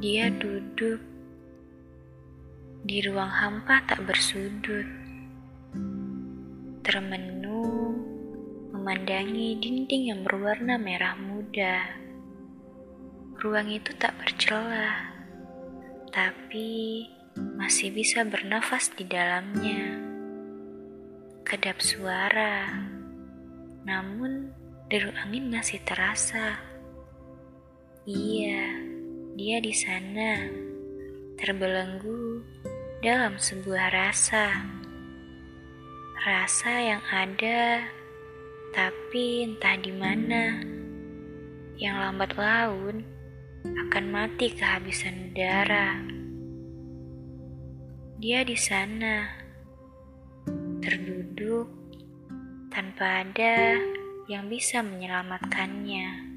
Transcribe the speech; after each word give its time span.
Dia 0.00 0.32
duduk 0.32 0.96
di 2.88 3.04
ruang 3.04 3.28
hampa 3.28 3.84
tak 3.84 4.00
bersudut, 4.08 4.88
termenung 6.80 8.00
memandangi 8.72 9.60
dinding 9.60 10.08
yang 10.08 10.24
berwarna 10.24 10.80
merah 10.80 11.12
muda. 11.20 11.84
Ruang 13.44 13.68
itu 13.68 13.92
tak 14.00 14.16
bercelah, 14.16 15.12
tapi 16.08 17.04
masih 17.60 17.92
bisa 17.92 18.24
bernafas 18.24 18.88
di 18.96 19.04
dalamnya. 19.04 20.00
Kedap 21.44 21.76
suara, 21.84 22.72
namun 23.84 24.48
deru 24.88 25.12
angin 25.12 25.52
masih 25.52 25.76
terasa. 25.84 26.56
Iya, 28.08 28.69
dia 29.40 29.56
di 29.56 29.72
sana, 29.72 30.52
terbelenggu 31.40 32.44
dalam 33.00 33.40
sebuah 33.40 33.88
rasa. 33.88 34.68
Rasa 36.20 36.72
yang 36.76 37.00
ada, 37.08 37.88
tapi 38.76 39.48
entah 39.48 39.80
di 39.80 39.96
mana. 39.96 40.60
Yang 41.80 41.96
lambat 41.96 42.36
laun 42.36 43.00
akan 43.64 44.04
mati 44.12 44.52
kehabisan 44.52 45.32
udara. 45.32 45.96
Dia 48.20 48.44
di 48.44 48.60
sana, 48.60 49.24
terduduk 50.84 51.64
tanpa 52.68 53.24
ada 53.24 53.80
yang 54.28 54.52
bisa 54.52 54.84
menyelamatkannya. 54.84 56.29